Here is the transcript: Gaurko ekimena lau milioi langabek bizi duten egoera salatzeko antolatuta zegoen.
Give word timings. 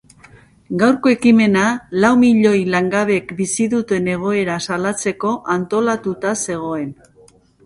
Gaurko 0.83 1.09
ekimena 1.15 1.65
lau 2.05 2.09
milioi 2.21 2.61
langabek 2.77 3.35
bizi 3.43 3.69
duten 3.75 4.09
egoera 4.15 4.57
salatzeko 4.69 5.35
antolatuta 5.59 6.35
zegoen. 6.49 6.91